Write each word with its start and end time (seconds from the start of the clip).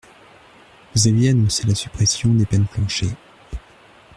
Vous 0.95 1.07
aviez 1.07 1.29
annoncé 1.29 1.67
la 1.67 1.75
suppression 1.75 2.33
des 2.33 2.47
peines 2.47 2.65
plancher. 2.65 3.15